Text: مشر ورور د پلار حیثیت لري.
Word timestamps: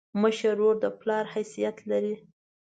مشر 0.21 0.47
ورور 0.57 0.75
د 0.83 0.85
پلار 0.99 1.25
حیثیت 1.33 1.77
لري. 1.89 2.15